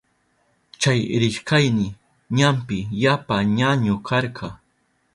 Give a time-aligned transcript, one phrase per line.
[0.81, 1.87] Chay rishkayni
[2.37, 4.47] ñampi yapa ñañu karka.